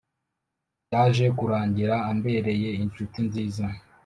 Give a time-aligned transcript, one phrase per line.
[0.87, 3.65] Byaje kurangira ambereye inshuti nziza